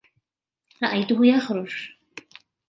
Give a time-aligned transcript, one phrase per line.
[0.83, 1.89] رأيته يخرج.